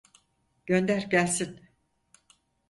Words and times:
Gönder 0.65 1.03
gelsin. 1.09 1.69